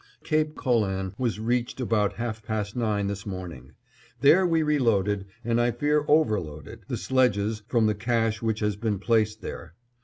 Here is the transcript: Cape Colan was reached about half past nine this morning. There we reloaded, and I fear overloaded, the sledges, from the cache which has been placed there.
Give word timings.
Cape 0.23 0.55
Colan 0.55 1.13
was 1.19 1.39
reached 1.39 1.79
about 1.79 2.13
half 2.13 2.41
past 2.41 2.75
nine 2.75 3.05
this 3.05 3.23
morning. 3.23 3.73
There 4.21 4.47
we 4.47 4.63
reloaded, 4.63 5.27
and 5.45 5.61
I 5.61 5.69
fear 5.69 6.05
overloaded, 6.07 6.79
the 6.87 6.97
sledges, 6.97 7.61
from 7.67 7.85
the 7.85 7.93
cache 7.93 8.41
which 8.41 8.61
has 8.61 8.75
been 8.75 8.97
placed 8.97 9.41
there. 9.43 9.75